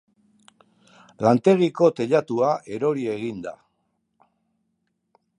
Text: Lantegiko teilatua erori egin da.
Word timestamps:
Lantegiko 1.25 1.89
teilatua 1.99 2.49
erori 2.77 3.05
egin 3.17 3.43
da. 3.43 3.53